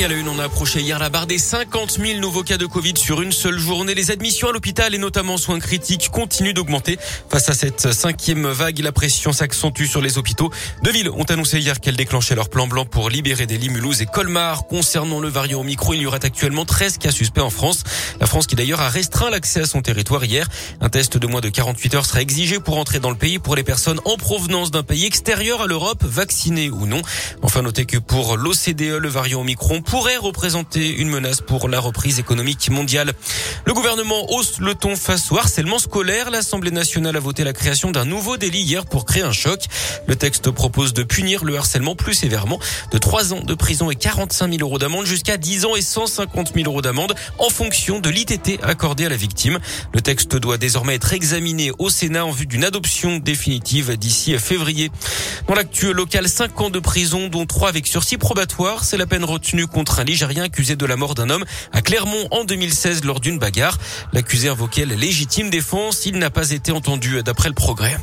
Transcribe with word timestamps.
Et 0.00 0.04
à 0.04 0.08
la 0.08 0.14
une, 0.14 0.28
on 0.28 0.38
a 0.38 0.44
approché 0.44 0.80
hier 0.80 0.98
la 0.98 1.10
barre 1.10 1.26
des 1.26 1.36
50 1.36 1.98
000 2.00 2.20
nouveaux 2.20 2.42
cas 2.42 2.56
de 2.56 2.64
Covid 2.64 2.94
sur 2.96 3.20
une 3.20 3.32
seule 3.32 3.58
journée. 3.58 3.94
Les 3.94 4.10
admissions 4.10 4.48
à 4.48 4.52
l'hôpital 4.52 4.94
et 4.94 4.98
notamment 4.98 5.36
soins 5.36 5.58
critiques 5.58 6.08
continuent 6.08 6.54
d'augmenter. 6.54 6.98
Face 7.28 7.50
à 7.50 7.52
cette 7.52 7.92
cinquième 7.92 8.46
vague, 8.46 8.78
la 8.78 8.92
pression 8.92 9.34
s'accentue 9.34 9.84
sur 9.84 10.00
les 10.00 10.16
hôpitaux. 10.16 10.50
Deux 10.82 10.90
villes 10.90 11.10
ont 11.10 11.24
annoncé 11.24 11.58
hier 11.58 11.80
qu'elles 11.80 11.98
déclenchaient 11.98 12.34
leur 12.34 12.48
plan 12.48 12.66
blanc 12.66 12.86
pour 12.86 13.10
libérer 13.10 13.44
des 13.44 13.58
lits 13.58 13.68
Mulhouse 13.68 14.00
et 14.00 14.06
Colmar. 14.06 14.66
Concernant 14.68 15.20
le 15.20 15.28
variant 15.28 15.60
Omicron, 15.60 15.92
il 15.92 16.00
y 16.00 16.06
aurait 16.06 16.24
actuellement 16.24 16.64
13 16.64 16.96
cas 16.96 17.10
suspects 17.10 17.42
en 17.42 17.50
France. 17.50 17.84
La 18.20 18.26
France 18.26 18.46
qui 18.46 18.56
d'ailleurs 18.56 18.80
a 18.80 18.88
restreint 18.88 19.28
l'accès 19.28 19.60
à 19.60 19.66
son 19.66 19.82
territoire 19.82 20.24
hier. 20.24 20.48
Un 20.80 20.88
test 20.88 21.18
de 21.18 21.26
moins 21.26 21.42
de 21.42 21.50
48 21.50 21.94
heures 21.96 22.06
sera 22.06 22.22
exigé 22.22 22.58
pour 22.58 22.78
entrer 22.78 23.00
dans 23.00 23.10
le 23.10 23.16
pays 23.16 23.38
pour 23.38 23.54
les 23.54 23.64
personnes 23.64 24.00
en 24.06 24.16
provenance 24.16 24.70
d'un 24.70 24.82
pays 24.82 25.04
extérieur 25.04 25.60
à 25.60 25.66
l'Europe, 25.66 26.04
vaccinées 26.04 26.70
ou 26.70 26.86
non. 26.86 27.02
Enfin, 27.42 27.60
notez 27.60 27.84
que 27.84 27.98
pour 27.98 28.38
l'OCDE, 28.38 28.96
le 28.98 29.08
variant 29.10 29.42
Omicron 29.42 29.82
pourrait 29.90 30.18
représenter 30.18 30.88
une 30.88 31.08
menace 31.08 31.40
pour 31.40 31.68
la 31.68 31.80
reprise 31.80 32.20
économique 32.20 32.70
mondiale. 32.70 33.12
Le 33.64 33.74
gouvernement 33.74 34.30
hausse 34.32 34.60
le 34.60 34.76
ton 34.76 34.94
face 34.94 35.32
au 35.32 35.36
harcèlement 35.36 35.80
scolaire. 35.80 36.30
L'Assemblée 36.30 36.70
nationale 36.70 37.16
a 37.16 37.18
voté 37.18 37.42
la 37.42 37.52
création 37.52 37.90
d'un 37.90 38.04
nouveau 38.04 38.36
délit 38.36 38.60
hier 38.60 38.86
pour 38.86 39.04
créer 39.04 39.24
un 39.24 39.32
choc. 39.32 39.64
Le 40.06 40.14
texte 40.14 40.52
propose 40.52 40.92
de 40.92 41.02
punir 41.02 41.44
le 41.44 41.56
harcèlement 41.56 41.96
plus 41.96 42.14
sévèrement 42.14 42.60
de 42.92 42.98
3 42.98 43.32
ans 43.34 43.40
de 43.40 43.54
prison 43.54 43.90
et 43.90 43.96
45 43.96 44.52
000 44.52 44.62
euros 44.62 44.78
d'amende 44.78 45.06
jusqu'à 45.06 45.36
10 45.36 45.64
ans 45.64 45.74
et 45.74 45.82
150 45.82 46.52
000 46.54 46.66
euros 46.66 46.82
d'amende 46.82 47.16
en 47.38 47.50
fonction 47.50 47.98
de 47.98 48.10
l'ITT 48.10 48.60
accordé 48.62 49.06
à 49.06 49.08
la 49.08 49.16
victime. 49.16 49.58
Le 49.92 50.00
texte 50.00 50.36
doit 50.36 50.56
désormais 50.56 50.94
être 50.94 51.12
examiné 51.14 51.72
au 51.80 51.90
Sénat 51.90 52.24
en 52.24 52.30
vue 52.30 52.46
d'une 52.46 52.62
adoption 52.62 53.16
définitive 53.16 53.96
d'ici 53.96 54.38
février. 54.38 54.92
Dans 55.46 55.54
l'actuel 55.54 55.92
local, 55.92 56.28
5 56.28 56.60
ans 56.60 56.70
de 56.70 56.78
prison, 56.78 57.28
dont 57.28 57.46
3 57.46 57.68
avec 57.68 57.86
sursis 57.86 58.16
probatoire. 58.16 58.84
C'est 58.84 58.96
la 58.96 59.06
peine 59.06 59.24
retenue 59.24 59.66
contre 59.66 60.00
un 60.00 60.04
Ligérien 60.04 60.44
accusé 60.44 60.76
de 60.76 60.86
la 60.86 60.96
mort 60.96 61.14
d'un 61.14 61.30
homme 61.30 61.44
à 61.72 61.82
Clermont 61.82 62.28
en 62.30 62.44
2016 62.44 63.04
lors 63.04 63.20
d'une 63.20 63.38
bagarre. 63.38 63.78
L'accusé 64.12 64.48
invoquait 64.48 64.86
la 64.86 64.94
légitime 64.94 65.50
défense. 65.50 66.06
Il 66.06 66.18
n'a 66.18 66.30
pas 66.30 66.50
été 66.50 66.72
entendu 66.72 67.22
d'après 67.22 67.48
le 67.48 67.54
progrès. 67.54 67.96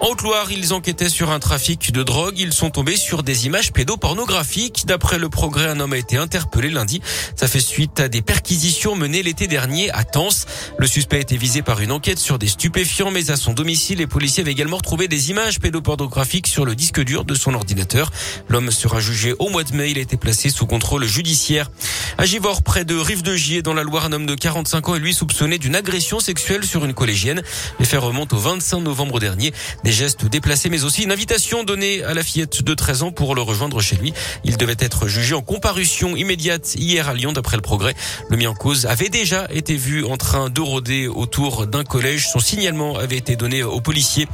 En 0.00 0.08
Haute-Loire, 0.08 0.50
ils 0.52 0.74
enquêtaient 0.74 1.08
sur 1.08 1.30
un 1.30 1.38
trafic 1.38 1.90
de 1.92 2.02
drogue. 2.02 2.38
Ils 2.38 2.52
sont 2.52 2.68
tombés 2.68 2.96
sur 2.96 3.22
des 3.22 3.46
images 3.46 3.72
pédopornographiques. 3.72 4.84
D'après 4.86 5.18
le 5.18 5.28
progrès, 5.28 5.66
un 5.66 5.80
homme 5.80 5.94
a 5.94 5.96
été 5.96 6.16
interpellé 6.16 6.68
lundi. 6.68 7.00
Ça 7.36 7.48
fait 7.48 7.60
suite 7.60 8.00
à 8.00 8.08
des 8.08 8.20
perquisitions 8.20 8.96
menées 8.96 9.22
l'été 9.22 9.46
dernier 9.46 9.90
à 9.92 10.04
Tens. 10.04 10.46
Le 10.78 10.86
suspect 10.86 11.16
a 11.16 11.20
été 11.20 11.36
visé 11.36 11.62
par 11.62 11.80
une 11.80 11.90
enquête 11.90 12.18
sur 12.18 12.38
des 12.38 12.48
stupéfiants, 12.48 13.10
mais 13.10 13.30
à 13.30 13.36
son 13.36 13.54
domicile, 13.54 13.98
les 13.98 14.06
policiers 14.06 14.42
avaient 14.42 14.52
également 14.52 14.76
retrouvé 14.76 15.08
des 15.08 15.30
images 15.30 15.58
pédopornographiques 15.58 16.48
sur 16.48 16.66
le 16.66 16.74
disque 16.74 17.00
dur 17.00 17.24
de 17.24 17.34
son 17.34 17.54
ordinateur. 17.54 18.10
L'homme 18.48 18.70
sera 18.70 19.00
jugé 19.00 19.34
au 19.38 19.48
mois 19.48 19.64
de 19.64 19.74
mai. 19.74 19.90
Il 19.90 19.98
a 19.98 20.02
été 20.02 20.16
placé 20.18 20.50
sous 20.50 20.66
contrôle 20.66 21.06
judiciaire. 21.06 21.70
À 22.18 22.26
Givors, 22.26 22.62
près 22.62 22.84
de 22.84 22.96
Rive 22.96 23.22
de 23.22 23.34
Gier, 23.36 23.62
dans 23.62 23.74
la 23.74 23.82
Loire, 23.82 24.06
un 24.06 24.12
homme 24.12 24.26
de 24.26 24.34
45 24.34 24.88
ans 24.88 24.94
est 24.96 25.00
lui 25.00 25.14
soupçonné 25.14 25.58
d'une 25.58 25.76
agression 25.76 26.20
sexuelle 26.20 26.64
sur 26.64 26.84
une 26.84 26.94
collégienne. 26.94 27.42
Les 27.80 27.86
faits 27.86 28.00
remontent 28.00 28.36
au 28.36 28.40
25 28.40 28.80
novembre 28.80 29.18
dernier. 29.18 29.52
Des 29.84 29.92
gestes 29.92 30.24
déplacés, 30.24 30.70
mais 30.70 30.84
aussi 30.84 31.02
une 31.02 31.12
invitation 31.12 31.62
donnée 31.62 32.02
à 32.04 32.14
la 32.14 32.22
fillette 32.22 32.62
de 32.62 32.72
13 32.72 33.02
ans 33.02 33.12
pour 33.12 33.34
le 33.34 33.42
rejoindre 33.42 33.82
chez 33.82 33.96
lui. 33.96 34.14
Il 34.42 34.56
devait 34.56 34.78
être 34.78 35.08
jugé 35.08 35.34
en 35.34 35.42
comparution 35.42 36.16
immédiate 36.16 36.74
hier 36.74 37.06
à 37.06 37.12
Lyon, 37.12 37.32
d'après 37.32 37.56
le 37.56 37.62
progrès. 37.62 37.94
Le 38.30 38.38
mis 38.38 38.46
en 38.46 38.54
cause 38.54 38.86
avait 38.86 39.10
déjà 39.10 39.46
été 39.50 39.76
vu 39.76 40.02
en 40.06 40.16
train 40.16 40.48
de 40.48 40.62
rôder 40.62 41.06
autour 41.06 41.66
d'un 41.66 41.84
collège. 41.84 42.30
Son 42.30 42.38
signalement 42.38 42.96
avait 42.96 43.18
été 43.18 43.36
donné 43.36 43.62
aux 43.62 43.82
policiers. 43.82 44.26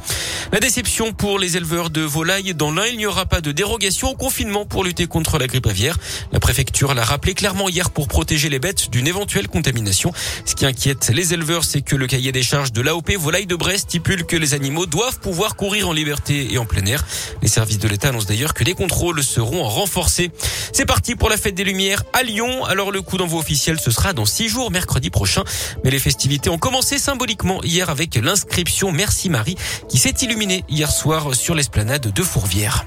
La 0.53 0.61
déception 0.61 1.11
pour 1.11 1.37
les 1.37 1.57
éleveurs 1.57 1.89
de 1.89 1.99
volailles. 1.99 2.53
Dans 2.53 2.71
l'un, 2.71 2.85
il 2.85 2.95
n'y 2.95 3.05
aura 3.05 3.25
pas 3.25 3.41
de 3.41 3.51
dérogation 3.51 4.11
au 4.11 4.15
confinement 4.15 4.65
pour 4.65 4.85
lutter 4.85 5.07
contre 5.07 5.37
la 5.37 5.47
grippe 5.47 5.67
aviaire. 5.67 5.97
La 6.31 6.39
préfecture 6.39 6.93
l'a 6.93 7.03
rappelé 7.03 7.33
clairement 7.33 7.67
hier 7.67 7.89
pour 7.89 8.07
protéger 8.07 8.47
les 8.47 8.59
bêtes 8.59 8.89
d'une 8.89 9.05
éventuelle 9.05 9.49
contamination. 9.49 10.13
Ce 10.45 10.55
qui 10.55 10.65
inquiète 10.65 11.11
les 11.13 11.33
éleveurs, 11.33 11.65
c'est 11.65 11.81
que 11.81 11.97
le 11.97 12.07
cahier 12.07 12.31
des 12.31 12.41
charges 12.41 12.71
de 12.71 12.81
l'AOP 12.81 13.11
Volaille 13.17 13.47
de 13.47 13.55
Brest 13.55 13.89
stipule 13.89 14.23
que 14.23 14.37
les 14.37 14.53
animaux 14.53 14.85
doivent 14.85 15.19
pouvoir 15.19 15.40
courir 15.49 15.89
en 15.89 15.93
liberté 15.93 16.53
et 16.53 16.57
en 16.57 16.65
plein 16.65 16.85
air. 16.85 17.05
Les 17.41 17.47
services 17.47 17.79
de 17.79 17.87
l'État 17.87 18.09
annoncent 18.09 18.27
d'ailleurs 18.27 18.53
que 18.53 18.63
les 18.63 18.73
contrôles 18.73 19.23
seront 19.23 19.63
renforcés. 19.63 20.31
C'est 20.71 20.85
parti 20.85 21.15
pour 21.15 21.29
la 21.29 21.37
fête 21.37 21.55
des 21.55 21.63
Lumières 21.63 22.03
à 22.13 22.23
Lyon. 22.23 22.63
Alors 22.65 22.91
le 22.91 23.01
coup 23.01 23.17
d'envoi 23.17 23.39
officiel, 23.39 23.79
ce 23.79 23.91
sera 23.91 24.13
dans 24.13 24.25
six 24.25 24.47
jours, 24.47 24.71
mercredi 24.71 25.09
prochain. 25.09 25.43
Mais 25.83 25.89
les 25.89 25.99
festivités 25.99 26.49
ont 26.49 26.57
commencé 26.57 26.97
symboliquement 26.97 27.61
hier 27.63 27.89
avec 27.89 28.15
l'inscription 28.15 28.91
Merci 28.91 29.29
Marie 29.29 29.55
qui 29.89 29.97
s'est 29.97 30.15
illuminée 30.21 30.63
hier 30.69 30.91
soir 30.91 31.33
sur 31.35 31.55
l'esplanade 31.55 32.13
de 32.13 32.23
Fourvière. 32.23 32.85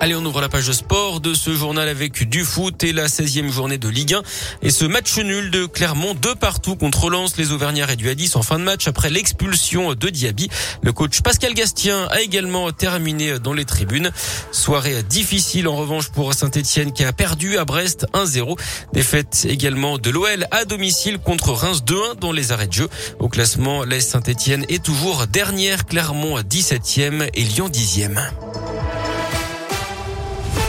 Allez, 0.00 0.14
on 0.14 0.24
ouvre 0.24 0.40
la 0.40 0.48
page 0.48 0.70
sport 0.70 1.20
de 1.20 1.34
ce 1.34 1.56
journal 1.56 1.88
avec 1.88 2.28
du 2.28 2.44
foot 2.44 2.84
et 2.84 2.92
la 2.92 3.08
16e 3.08 3.50
journée 3.50 3.78
de 3.78 3.88
Ligue 3.88 4.14
1. 4.14 4.22
Et 4.62 4.70
ce 4.70 4.84
match 4.84 5.18
nul 5.18 5.50
de 5.50 5.66
Clermont, 5.66 6.14
de 6.14 6.34
partout 6.34 6.76
contre 6.76 7.10
Lens. 7.10 7.36
Les 7.36 7.50
Auvergnats 7.50 7.84
réduits 7.84 8.10
à 8.10 8.14
10 8.14 8.36
en 8.36 8.42
fin 8.42 8.60
de 8.60 8.64
match 8.64 8.86
après 8.86 9.10
l'expulsion 9.10 9.94
de 9.94 10.08
Diaby. 10.08 10.50
Le 10.82 10.92
coach 10.92 11.20
Pascal 11.22 11.52
Gastien 11.52 12.06
a 12.12 12.20
également 12.20 12.70
terminé 12.70 13.40
dans 13.40 13.52
les 13.52 13.64
tribunes. 13.64 14.12
Soirée 14.52 15.02
difficile 15.02 15.66
en 15.66 15.74
revanche 15.74 16.10
pour 16.10 16.32
Saint-Etienne 16.32 16.92
qui 16.92 17.02
a 17.02 17.12
perdu 17.12 17.58
à 17.58 17.64
Brest 17.64 18.06
1-0. 18.14 18.56
Défaite 18.92 19.48
également 19.50 19.98
de 19.98 20.10
l'OL 20.10 20.46
à 20.52 20.64
domicile 20.64 21.18
contre 21.18 21.50
Reims 21.50 21.82
2-1 21.84 22.20
dans 22.20 22.30
les 22.30 22.52
arrêts 22.52 22.68
de 22.68 22.72
jeu. 22.72 22.88
Au 23.18 23.28
classement, 23.28 23.82
l'Est 23.82 24.10
Saint-Etienne 24.10 24.64
est 24.68 24.82
toujours 24.82 25.26
dernière, 25.26 25.86
Clermont 25.86 26.38
17e 26.40 27.28
et 27.34 27.42
Lyon 27.42 27.68
10e. 27.68 28.47